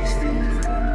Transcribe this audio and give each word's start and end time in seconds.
Steve. 0.00 0.91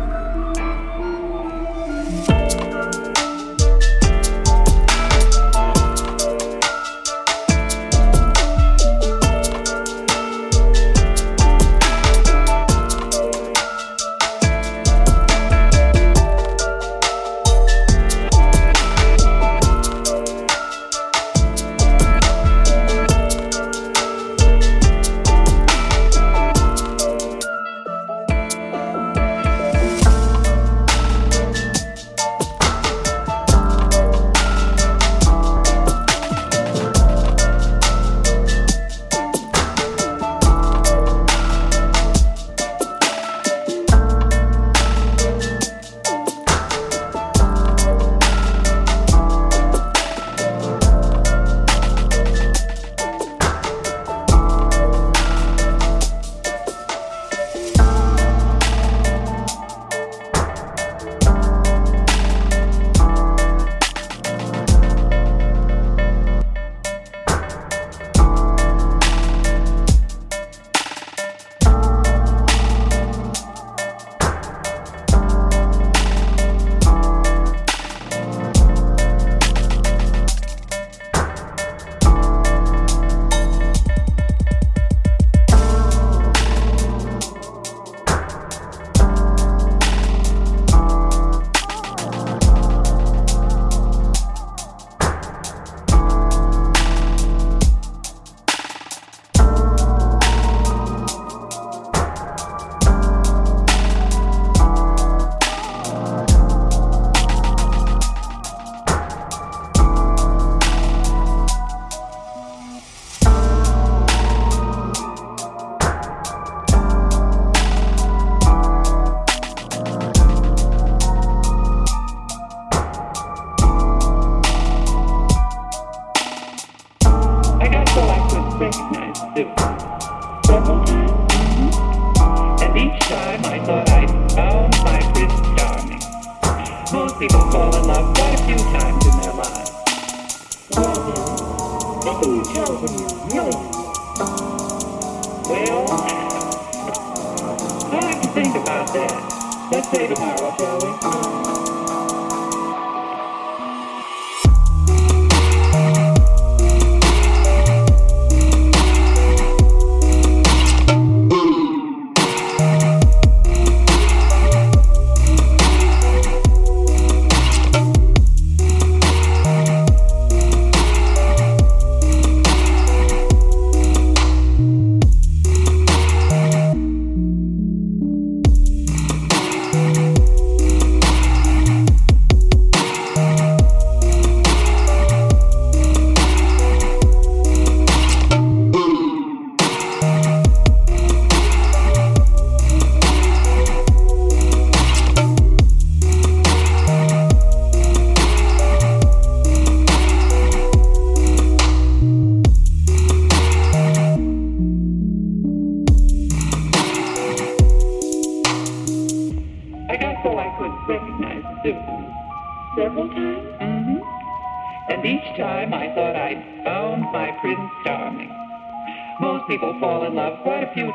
Let's 149.72 149.90
say 149.92 150.08
tomorrow, 150.08 150.56
shall 150.58 150.80
we? 150.80 151.47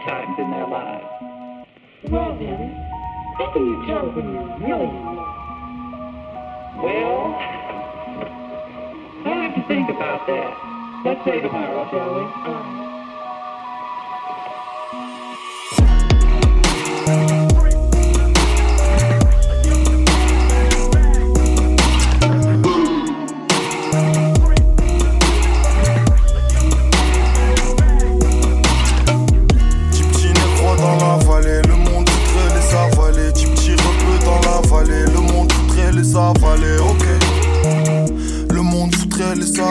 Times 0.04 0.35
in 0.38 0.50
their 0.50 0.66
lives. 0.66 1.04
Well 2.11 2.37
then, 2.38 2.75
how 3.38 3.52
can 3.52 3.64
you 3.64 3.87
tell 3.87 4.11
when 4.11 4.32
you're 4.32 4.59
really 4.59 4.88
in 4.88 5.04
love? 5.04 5.32
Well, 6.82 7.35
I'll 9.25 9.42
have 9.42 9.54
to 9.54 9.62
think 9.68 9.88
about 9.88 10.26
that. 10.26 11.02
Let's 11.04 11.25
say 11.25 11.40
tomorrow, 11.40 11.88
shall 11.90 12.14
we? 12.14 12.92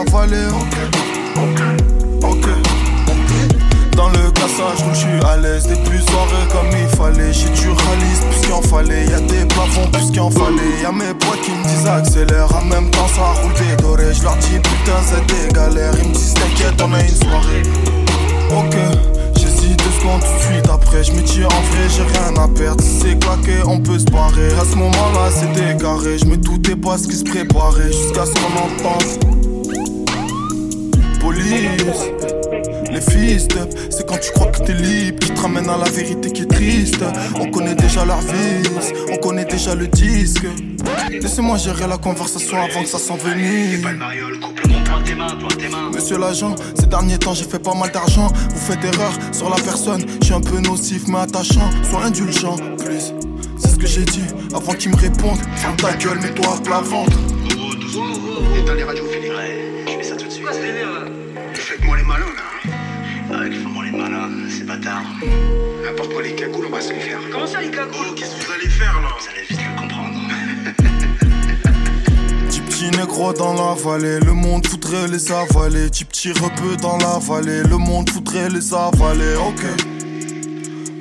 Avaler, 0.02 0.48
ok. 1.36 1.62
Ok. 2.24 2.48
Dans 3.96 4.10
le 4.10 4.32
cassage, 4.32 4.86
je 4.90 4.98
suis 4.98 5.26
à 5.26 5.38
l'aise. 5.38 5.68
Depuis 5.68 6.02
soirée 6.06 6.48
comme 6.52 6.70
il 6.72 6.88
fallait. 6.98 7.34
J'ai 7.34 7.50
du 7.50 7.70
réaliste 7.70 8.24
plus 8.30 8.42
qu'il 8.42 8.54
en 8.54 8.62
fallait. 8.62 9.06
Y'a 9.06 9.20
des 9.20 9.46
plafonds 9.46 9.88
plus 9.92 10.12
qu'il 10.12 10.22
en 10.22 10.32
fallait. 10.32 10.82
Y'a 10.82 10.92
mes 10.92 11.14
potes 11.14 11.42
qui 11.42 11.52
me 11.52 11.64
disent 11.64 11.88
accélère. 11.88 12.48
En 12.56 12.66
même 12.66 12.90
temps, 12.92 13.08
ça 13.08 13.42
roule 13.42 13.54
des 13.54 13.82
dorés. 13.82 14.14
Je 14.14 14.24
leur 14.24 14.36
dis 14.38 14.60
putain, 14.60 15.00
c'est 15.06 15.26
des 15.28 15.54
galères. 15.54 15.94
Ils 16.02 16.10
me 16.10 16.14
disent 16.14 16.34
t'inquiète, 16.34 16.82
on 16.82 16.94
a 16.94 17.02
une 17.02 17.16
soirée. 17.16 17.64
Ok, 18.52 18.76
deux 19.76 19.92
secondes 20.00 20.22
tout 20.22 20.38
de 20.38 20.54
suite 20.54 20.70
après. 20.70 21.04
Je 21.04 21.12
me 21.12 21.22
dis 21.22 21.44
en 21.46 21.50
vrai, 21.50 21.90
j'ai 21.90 22.04
rien 22.04 22.44
à 22.44 22.48
perdre. 22.48 22.84
Si 22.84 23.00
c'est 23.02 23.20
claqué, 23.20 23.64
on 23.66 23.80
peut 23.80 24.00
se 24.00 24.06
barrer. 24.06 24.52
À 24.60 24.66
ce 24.70 24.76
moment-là, 24.76 25.30
c'était 25.32 25.78
carré. 25.78 26.18
Je 26.18 26.26
me 26.26 26.38
doutais 26.38 26.76
pas 26.76 26.98
ce 26.98 27.08
qui 27.08 27.16
se 27.16 27.24
préparait. 27.24 27.88
Jusqu'à 27.88 28.26
ce 28.26 28.34
qu'on 28.34 28.58
entende. 28.58 29.41
Les 31.52 33.02
fils 33.02 33.48
c'est 33.90 34.08
quand 34.08 34.18
tu 34.20 34.32
crois 34.32 34.48
que 34.48 34.60
t'es 34.60 34.74
libre 34.74 35.20
qui 35.20 35.32
te 35.32 35.42
ramène 35.42 35.68
à 35.68 35.78
la 35.78 35.90
vérité 35.90 36.32
qui 36.32 36.44
est 36.44 36.46
triste. 36.46 37.04
On 37.36 37.52
connaît 37.52 37.76
déjà 37.76 38.06
leur 38.06 38.22
vice, 38.22 38.94
on 39.12 39.18
connaît 39.18 39.44
déjà 39.44 39.76
le 39.76 39.88
disque. 39.88 40.46
Laissez-moi 41.10 41.58
gérer 41.58 41.88
la 41.88 41.98
conversation 41.98 42.58
avant 42.58 42.84
que 42.84 42.88
ça 42.88 43.00
s'envenime. 43.00 43.86
Monsieur 45.94 46.18
l'agent, 46.18 46.56
ces 46.80 46.86
derniers 46.86 47.18
temps 47.18 47.34
j'ai 47.34 47.44
fait 47.44 47.60
pas 47.60 47.74
mal 47.74 47.92
d'argent. 47.92 48.30
Vous 48.54 48.60
faites 48.60 48.84
erreur 48.86 49.12
sur 49.34 49.50
la 49.50 49.58
personne, 49.58 50.06
je 50.22 50.28
suis 50.28 50.34
un 50.34 50.42
peu 50.42 50.60
nocif 50.60 51.04
mais 51.10 51.20
attachant. 51.20 51.70
Sois 51.90 52.06
indulgent, 52.06 52.56
plus. 52.78 53.14
C'est 53.58 53.72
ce 53.72 53.76
que 53.76 53.88
j'ai 53.88 54.06
dit 54.06 54.24
avant 54.56 54.72
qu'ils 54.72 54.92
me 54.92 54.96
répondent. 54.96 55.40
Ferme 55.58 55.76
ta 55.76 55.94
gueule, 55.96 56.20
mets-toi 56.22 56.56
à 56.56 56.62
plat 56.62 56.80
ventre. 56.82 57.18
Éteins 58.58 58.76
les 58.76 58.84
radios, 58.84 59.04
malins, 64.62 64.62
c'est 64.62 64.66
bâtard. 64.66 65.04
N'importe 65.84 66.14
quoi, 66.14 66.22
les 66.24 66.36
cagoules, 66.36 66.66
on 66.68 66.72
va 66.72 66.82
se 66.82 66.94
les 66.94 67.00
faire. 67.00 67.20
Comment 67.32 67.48
ça, 67.48 67.62
les 67.62 67.72
cagoules 67.72 68.14
Qu'est-ce 68.16 68.36
que 68.36 68.46
vous 68.46 68.52
allez 68.52 68.70
faire, 68.70 69.02
là 69.02 69.10
Vous 69.20 69.28
allez 69.30 69.46
vite 69.50 69.60
le 69.60 69.80
comprendre. 69.80 70.18
Petit 72.48 72.62
petit 72.62 72.92
négro 72.98 73.34
dans 73.34 73.54
la 73.54 73.74
vallée, 73.76 74.20
le 74.20 74.34
monde 74.34 74.66
voudrait 74.68 75.08
les 75.08 75.32
avaler. 75.32 75.86
Petit 75.88 76.06
petit 76.06 76.32
rebeu 76.34 76.76
dans 76.82 76.98
la 76.98 77.18
vallée, 77.20 77.64
le 77.64 77.78
monde 77.78 78.10
voudrait 78.10 78.50
les 78.50 78.74
avaler. 78.74 79.36
Ok, 79.48 79.64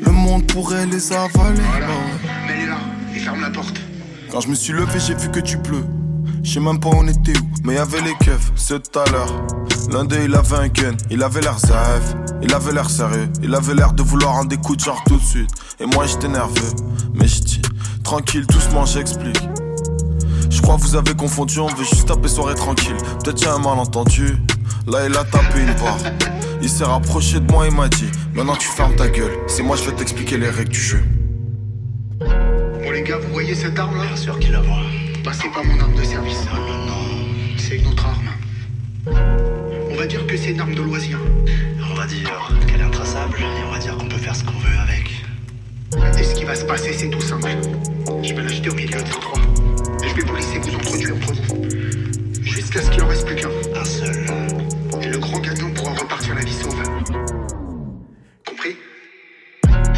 le 0.04 0.12
monde 0.12 0.46
pourrait 0.46 0.86
les 0.86 1.12
avaler. 1.12 1.60
Voilà. 1.70 1.86
Mets-les 2.46 2.66
là 2.66 2.78
et 3.14 3.18
ferme 3.18 3.40
la 3.40 3.50
porte. 3.50 3.80
Quand 4.30 4.40
je 4.40 4.48
me 4.48 4.54
suis 4.54 4.72
levé, 4.72 5.00
j'ai 5.00 5.14
vu 5.14 5.28
que 5.30 5.40
tu 5.40 5.58
pleut. 5.58 5.84
Je 6.42 6.54
sais 6.54 6.60
même 6.60 6.80
pas 6.80 6.88
on 6.92 7.06
était 7.06 7.36
où, 7.38 7.50
mais 7.64 7.74
y 7.74 7.78
avait 7.78 8.00
les 8.00 8.14
keufs, 8.14 8.52
c'est 8.56 8.90
tout 8.90 8.98
à 8.98 9.04
l'heure. 9.10 9.46
L'un 9.92 10.04
d'eux 10.04 10.22
il 10.24 10.34
avait 10.34 10.56
un 10.56 10.68
gun, 10.68 10.96
il 11.10 11.22
avait 11.22 11.40
l'air 11.40 11.58
zaf, 11.58 12.14
il 12.42 12.52
avait 12.54 12.72
l'air 12.72 12.88
sérieux, 12.88 13.28
il 13.42 13.54
avait 13.54 13.74
l'air 13.74 13.92
de 13.92 14.02
vouloir 14.02 14.38
un 14.38 14.44
des 14.46 14.56
coups 14.56 14.78
de 14.78 14.84
genre 14.84 15.02
tout 15.06 15.16
de 15.16 15.22
suite. 15.22 15.50
Et 15.78 15.86
moi 15.86 16.06
j'étais 16.06 16.28
nerveux, 16.28 16.74
mais 17.14 17.28
je 17.28 17.40
dis, 17.42 17.62
tranquille, 18.02 18.46
doucement 18.46 18.84
j'explique. 18.84 19.40
Je 20.50 20.60
crois 20.62 20.76
que 20.76 20.82
vous 20.82 20.96
avez 20.96 21.14
confondu, 21.14 21.60
on 21.60 21.66
veut 21.68 21.84
juste 21.84 22.08
taper 22.08 22.28
soirée 22.28 22.54
tranquille. 22.54 22.96
Peut-être 23.22 23.40
y 23.42 23.46
a 23.46 23.54
un 23.54 23.58
malentendu. 23.58 24.36
Là 24.86 25.06
il 25.06 25.16
a 25.16 25.24
tapé 25.24 25.60
une 25.60 25.74
barre. 25.74 25.98
Il 26.62 26.68
s'est 26.68 26.84
rapproché 26.84 27.38
de 27.40 27.50
moi 27.52 27.66
et 27.66 27.70
m'a 27.70 27.88
dit, 27.88 28.10
maintenant 28.34 28.56
tu 28.56 28.66
fermes 28.66 28.96
ta 28.96 29.08
gueule, 29.08 29.32
c'est 29.46 29.62
moi 29.62 29.76
je 29.76 29.84
vais 29.84 29.92
t'expliquer 29.92 30.36
les 30.38 30.50
règles 30.50 30.72
du 30.72 30.80
jeu. 30.80 31.02
Bon, 32.20 32.90
les 32.90 33.02
gars, 33.02 33.18
vous 33.18 33.32
voyez 33.32 33.54
cette 33.54 33.78
arme-là? 33.78 34.06
Bien 34.06 34.16
sûr 34.16 34.38
qu'il 34.38 34.52
la 34.52 34.60
voit. 34.60 34.78
Bah, 35.24 35.32
c'est 35.34 35.50
pas 35.50 35.62
mon 35.62 35.78
arme 35.78 35.94
de 35.94 36.02
service. 36.02 36.46
Ah, 36.50 36.56
non, 36.56 36.86
non. 36.86 36.94
C'est 37.58 37.76
une 37.76 37.86
autre 37.88 38.06
arme. 38.06 38.30
On 39.90 39.94
va 39.94 40.06
dire 40.06 40.26
que 40.26 40.36
c'est 40.36 40.52
une 40.52 40.60
arme 40.60 40.74
de 40.74 40.82
loisir. 40.82 41.18
On 41.90 41.94
va 41.94 42.06
dire 42.06 42.30
qu'elle 42.66 42.80
est 42.80 42.84
intraçable 42.84 43.38
et 43.38 43.64
on 43.66 43.70
va 43.70 43.78
dire 43.78 43.96
qu'on 43.98 44.08
peut 44.08 44.16
faire 44.16 44.34
ce 44.34 44.44
qu'on 44.44 44.58
veut 44.58 44.78
avec. 44.82 45.10
Et 46.18 46.24
ce 46.24 46.34
qui 46.34 46.44
va 46.44 46.54
se 46.54 46.64
passer, 46.64 46.94
c'est 46.94 47.10
tout 47.10 47.20
simple. 47.20 47.50
Je 48.22 48.32
vais 48.32 48.42
l'acheter 48.42 48.70
au 48.70 48.74
milieu 48.74 49.02
des 49.02 49.10
trois. 49.10 49.40
Et 50.02 50.08
je 50.08 50.14
vais 50.14 50.22
vous 50.22 50.36
laisser 50.36 50.58
vous 50.58 50.74
entretuer 50.74 51.12
entre 51.12 51.34
vous. 51.34 51.68
Jusqu'à 52.42 52.80
ce 52.80 52.90
qu'il 52.90 53.02
en 53.02 53.08
reste 53.08 53.26
plus 53.26 53.36
qu'un. 53.36 53.50
Un 53.74 53.84
seul. 53.84 54.26
Et 55.02 55.08
le 55.08 55.18
grand 55.18 55.38
gagnant 55.40 55.70
pourra 55.74 55.92
repartir 55.92 56.34
la 56.34 56.40
vie 56.40 56.54
sauve. 56.54 56.82
Compris? 58.46 58.76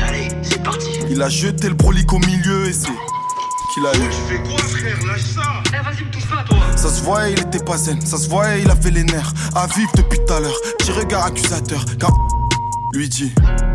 Allez, 0.04 0.28
c'est 0.42 0.62
parti. 0.62 0.88
Il 1.10 1.22
a 1.22 1.28
jeté 1.28 1.68
le 1.68 1.74
brolic 1.74 2.12
au 2.12 2.18
milieu 2.18 2.66
et 2.66 2.72
c'est 2.72 2.88
qu'il 3.72 3.86
a 3.86 3.92
eu. 3.94 4.10
fais 4.28 4.42
quoi, 4.42 4.58
frère? 4.58 5.06
Lâche 5.06 5.22
ça 5.22 5.62
Eh, 5.68 5.82
vas-y, 5.84 6.04
me 6.04 6.10
touche 6.10 6.26
pas, 6.28 6.44
toi. 6.44 6.58
Ça 6.76 6.88
se 6.88 7.02
voyait, 7.02 7.32
il 7.32 7.40
était 7.40 7.64
pas 7.64 7.76
zen. 7.76 8.00
Ça 8.04 8.16
se 8.18 8.28
voyait, 8.28 8.62
il 8.62 8.70
avait 8.70 8.90
les 8.90 9.04
nerfs. 9.04 9.32
À 9.54 9.66
vivre 9.66 9.90
depuis 9.96 10.18
tout 10.26 10.32
à 10.32 10.40
l'heure. 10.40 10.56
Petit 10.78 10.92
regard 10.92 11.24
accusateur. 11.26 11.84
Car 11.98 12.10
lui 12.92 13.08
dit 13.08 13.32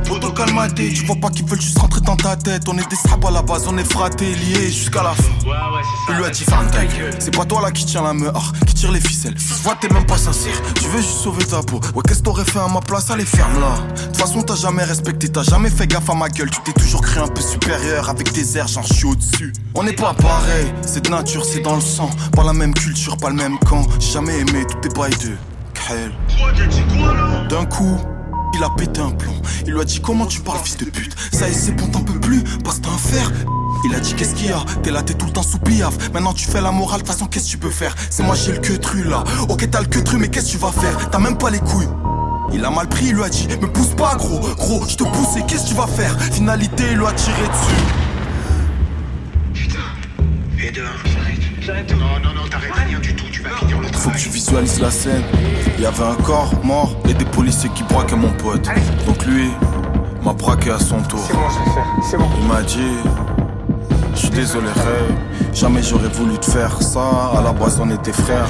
Poto 0.07 0.31
calmaté, 0.31 0.93
tu 0.93 1.05
vois 1.05 1.15
pas 1.15 1.29
qu'ils 1.29 1.45
veulent 1.45 1.61
juste 1.61 1.77
rentrer 1.79 2.01
dans 2.01 2.15
ta 2.15 2.35
tête. 2.35 2.63
On 2.67 2.77
est 2.77 2.89
des 2.89 2.95
sables 2.95 3.27
à 3.27 3.31
la 3.31 3.41
base, 3.41 3.67
on 3.67 3.77
est 3.77 3.91
fratés, 3.91 4.35
liés 4.35 4.67
jusqu'à 4.67 5.03
la 5.03 5.13
fin. 5.13 5.23
Ouais, 5.43 5.49
ouais, 5.49 5.81
c'est 5.83 6.05
ça. 6.05 6.13
Il 6.13 6.15
lui 6.17 6.25
a 6.25 6.29
dit 6.29 6.43
ferme 6.43 6.71
ta 6.71 6.85
gueule. 6.85 7.13
C'est 7.19 7.35
pas 7.35 7.45
toi 7.45 7.61
là 7.61 7.71
qui 7.71 7.85
tient 7.85 8.03
la 8.03 8.13
meuf, 8.13 8.33
qui 8.65 8.73
tire 8.73 8.91
les 8.91 9.01
ficelles. 9.01 9.37
Ça 9.37 9.55
se 9.55 9.63
voit, 9.63 9.75
t'es 9.75 9.89
même 9.89 10.05
pas 10.05 10.17
sincère. 10.17 10.53
Tu 10.75 10.85
veux 10.85 11.01
juste 11.01 11.19
sauver 11.23 11.43
ta 11.45 11.61
peau. 11.61 11.79
Ouais, 11.95 12.03
qu'est-ce 12.07 12.19
que 12.19 12.25
t'aurais 12.25 12.45
fait 12.45 12.59
à 12.59 12.67
ma 12.67 12.79
place? 12.79 13.09
Allez, 13.09 13.25
ferme 13.25 13.59
là. 13.59 13.75
De 13.95 14.01
toute 14.03 14.17
façon, 14.17 14.41
t'as 14.41 14.55
jamais 14.55 14.83
respecté, 14.83 15.29
t'as 15.29 15.43
jamais 15.43 15.69
fait 15.69 15.87
gaffe 15.87 16.09
à 16.09 16.13
ma 16.13 16.29
gueule. 16.29 16.49
Tu 16.49 16.61
t'es 16.61 16.73
toujours 16.73 17.01
cru 17.01 17.19
un 17.19 17.27
peu 17.27 17.41
supérieur 17.41 18.09
avec 18.09 18.31
tes 18.31 18.57
airs, 18.57 18.67
j'en 18.67 18.83
suis 18.83 19.05
au-dessus. 19.05 19.51
On 19.75 19.83
n'est 19.83 19.93
pas 19.93 20.13
pareil, 20.13 20.71
c'est 20.81 21.03
de 21.03 21.09
nature, 21.09 21.43
c'est 21.43 21.61
dans 21.61 21.75
le 21.75 21.81
sang. 21.81 22.09
Pas 22.33 22.43
la 22.43 22.53
même 22.53 22.73
culture, 22.73 23.17
pas 23.17 23.29
le 23.29 23.35
même 23.35 23.57
camp. 23.59 23.85
J'ai 23.99 24.11
jamais 24.13 24.39
aimé 24.39 24.65
tout 24.69 24.77
tes 24.77 24.89
bails 24.89 25.11
de 25.17 25.35
D'un 27.49 27.65
coup, 27.65 27.97
il 28.53 28.63
a 28.63 28.69
pété 28.69 29.01
un 29.01 29.11
plomb. 29.11 29.33
Il 29.65 29.73
lui 29.73 29.81
a 29.81 29.83
dit 29.83 29.99
comment 29.99 30.25
tu 30.25 30.41
parles 30.41 30.59
fils 30.63 30.77
de 30.77 30.85
pute? 30.85 31.15
Ça 31.31 31.47
y 31.47 31.51
est 31.51 31.53
c'est 31.53 31.71
bon 31.73 31.87
t'en 31.87 32.01
peux 32.01 32.19
plus, 32.19 32.43
parce 32.63 32.77
que 32.77 32.83
t'es 32.83 32.89
un 32.89 32.97
fer. 32.97 33.31
Il 33.85 33.95
a 33.95 33.99
dit 33.99 34.13
qu'est-ce 34.15 34.35
qu'il 34.35 34.47
y 34.47 34.51
a? 34.51 34.63
T'es 34.83 34.91
là, 34.91 35.03
t'es 35.03 35.13
tout 35.13 35.27
le 35.27 35.31
temps 35.31 35.43
sous 35.43 35.59
piaf. 35.59 36.11
Maintenant 36.13 36.33
tu 36.33 36.45
fais 36.45 36.61
la 36.61 36.71
morale, 36.71 37.01
de 37.01 37.05
toute 37.05 37.13
façon 37.13 37.27
qu'est-ce 37.27 37.45
que 37.45 37.51
tu 37.51 37.57
peux 37.57 37.69
faire? 37.69 37.95
C'est 38.09 38.23
moi 38.23 38.35
j'ai 38.35 38.53
le 38.53 38.59
queutru 38.59 39.03
là. 39.03 39.23
Ok 39.49 39.69
t'as 39.69 39.81
le 39.81 39.87
queutru 39.87 40.17
mais 40.17 40.29
qu'est-ce 40.29 40.47
que 40.47 40.51
tu 40.51 40.57
vas 40.57 40.71
faire? 40.71 41.09
T'as 41.09 41.19
même 41.19 41.37
pas 41.37 41.49
les 41.49 41.59
couilles. 41.59 41.89
Il 42.53 42.63
a 42.63 42.69
mal 42.69 42.87
pris, 42.87 43.07
il 43.07 43.15
lui 43.15 43.23
a 43.23 43.29
dit 43.29 43.47
Me 43.61 43.67
pousse 43.67 43.93
pas 43.95 44.15
gros, 44.15 44.39
gros, 44.39 44.85
je 44.87 44.95
te 44.95 45.03
pousse 45.03 45.35
et 45.37 45.45
qu'est-ce 45.45 45.63
que 45.63 45.69
tu 45.69 45.75
vas 45.75 45.87
faire? 45.87 46.17
Finalité, 46.19 46.85
il 46.91 46.97
lui 46.97 47.05
a 47.05 47.11
tiré 47.11 47.41
dessus. 47.47 47.83
Putain. 49.53 49.79
Et 50.63 50.71
de 50.71 50.81
un, 50.81 51.36
j'arrête. 51.67 51.87
J'arrête 51.87 51.87
tout. 51.87 51.95
Non, 51.95 52.19
non, 52.23 52.41
non, 52.41 52.47
t'arrêtes 52.49 52.73
rien 52.73 52.99
du 52.99 53.15
tout, 53.15 53.25
tu 53.31 53.41
vas 53.41 53.49
finir 53.51 53.79
le 53.79 53.87
Faut 53.87 54.09
que 54.09 54.17
tu 54.17 54.29
visualises 54.29 54.79
la 54.79 54.91
scène. 54.91 55.23
Il 55.77 55.83
y 55.83 55.85
avait 55.85 56.03
un 56.03 56.15
corps 56.15 56.53
mort 56.63 56.95
et 57.07 57.13
des 57.13 57.25
policiers 57.25 57.69
qui 57.75 57.83
braquaient 57.83 58.15
mon 58.15 58.31
pote. 58.31 58.67
Donc 59.05 59.25
lui 59.25 59.51
m'a 60.23 60.33
braqué 60.33 60.71
à 60.71 60.79
son 60.79 61.01
tour. 61.01 61.23
C'est 61.27 61.33
bon, 61.33 61.49
je 61.49 61.59
vais 61.59 61.75
faire. 61.75 61.87
C'est 62.09 62.17
bon. 62.17 62.29
Il 62.41 62.47
m'a 62.47 62.61
dit 62.63 62.97
Je 64.13 64.19
suis 64.19 64.29
désolé 64.29 64.67
Ray 64.67 65.53
Jamais 65.53 65.81
j'aurais 65.81 66.09
voulu 66.09 66.37
te 66.37 66.45
faire 66.45 66.81
ça 66.81 67.31
À 67.35 67.41
la 67.41 67.51
base 67.51 67.79
on 67.79 67.89
était 67.89 68.11
frères 68.11 68.47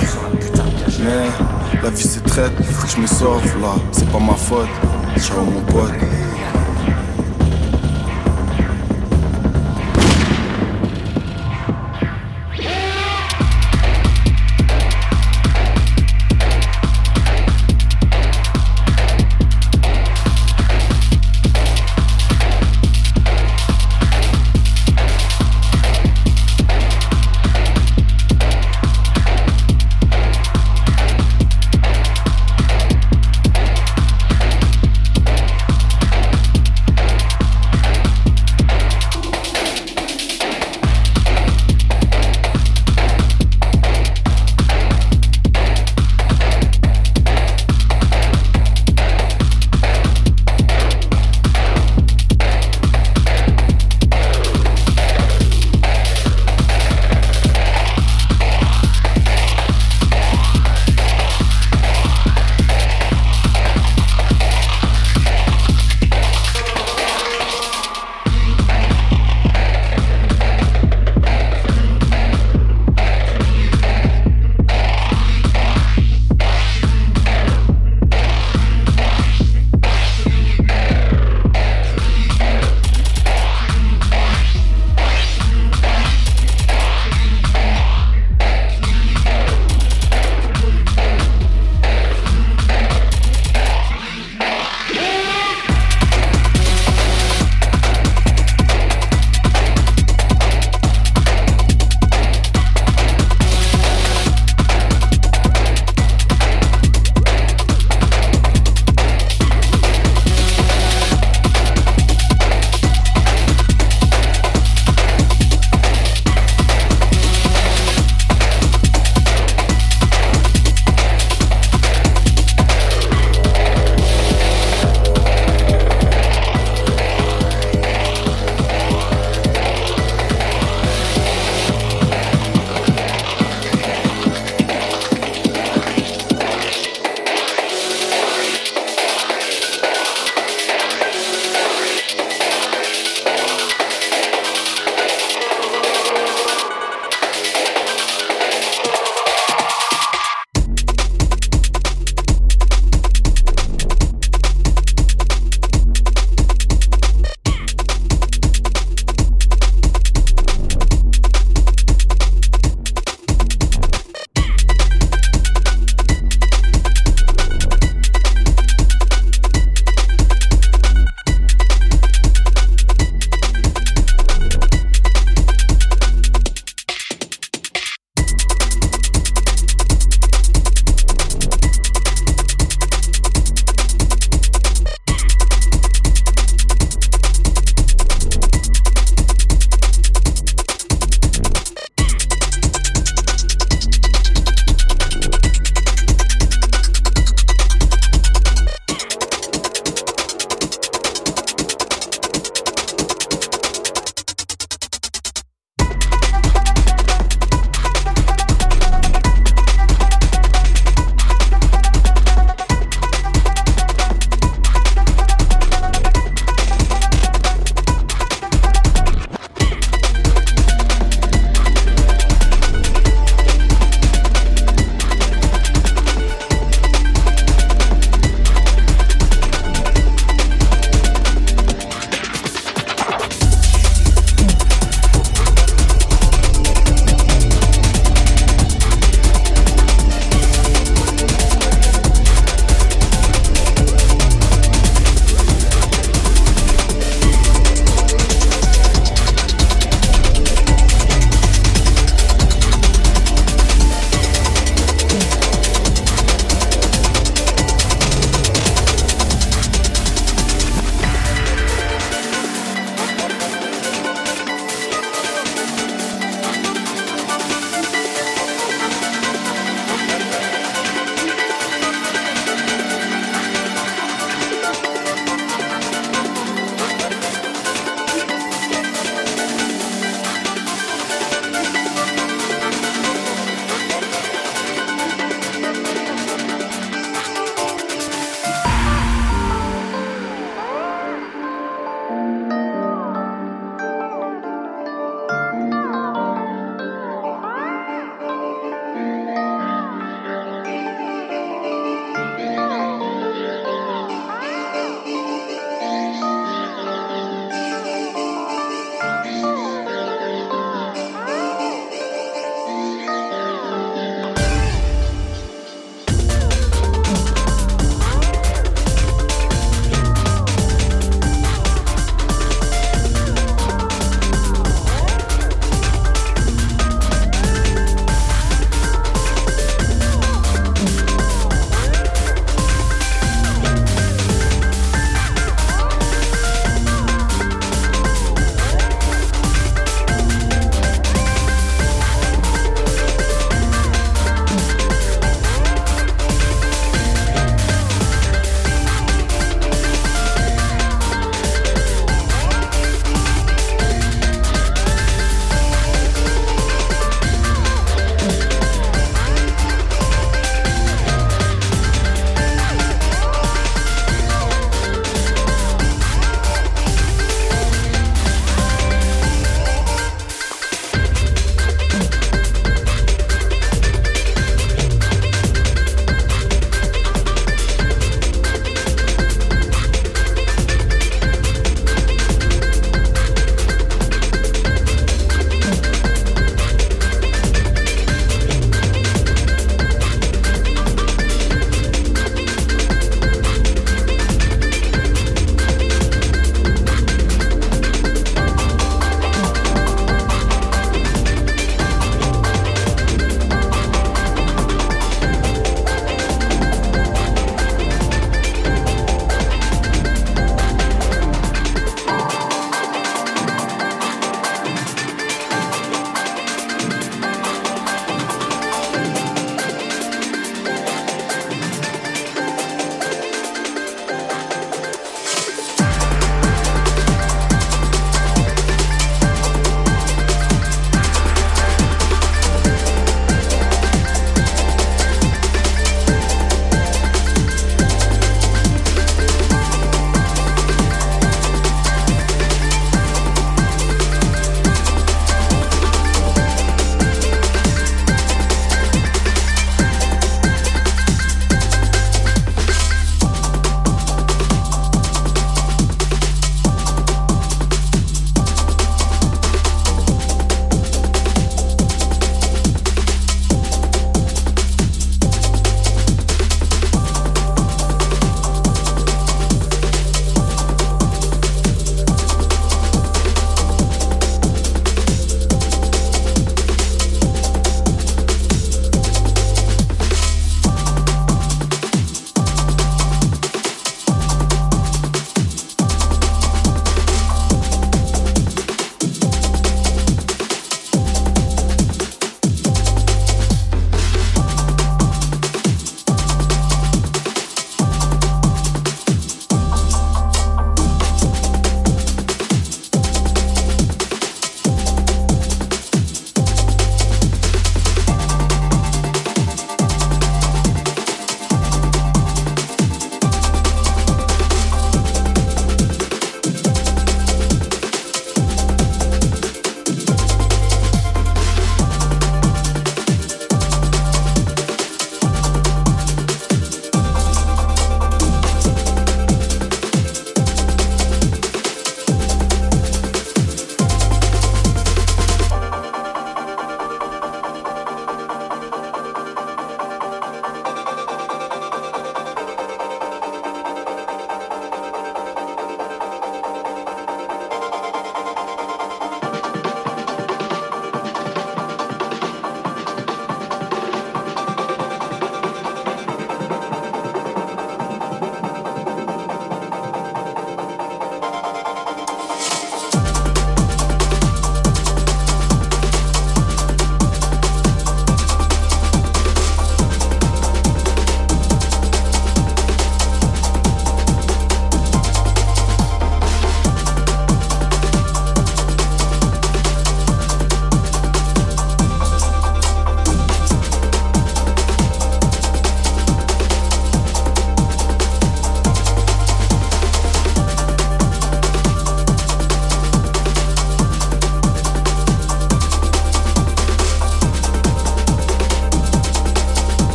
Mais 0.99 1.81
la 1.81 1.89
vie 1.89 2.03
c'est 2.03 2.23
traite 2.23 2.51
Il 2.59 2.65
faut 2.65 2.85
que 2.85 2.93
je 2.93 3.01
me 3.01 3.07
sauve 3.07 3.61
là 3.61 3.75
C'est 3.91 4.09
pas 4.09 4.19
ma 4.19 4.33
faute 4.33 4.67
Ciao 5.17 5.43
mon 5.43 5.61
pote 5.61 5.93